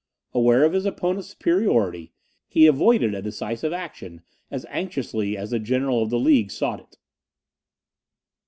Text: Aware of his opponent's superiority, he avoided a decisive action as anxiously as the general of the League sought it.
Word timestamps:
Aware 0.33 0.63
of 0.63 0.73
his 0.73 0.87
opponent's 0.87 1.27
superiority, 1.27 2.11
he 2.47 2.65
avoided 2.65 3.13
a 3.13 3.21
decisive 3.21 3.71
action 3.71 4.23
as 4.49 4.65
anxiously 4.71 5.37
as 5.37 5.51
the 5.51 5.59
general 5.59 6.01
of 6.01 6.09
the 6.09 6.17
League 6.17 6.49
sought 6.49 6.79
it. 6.79 6.97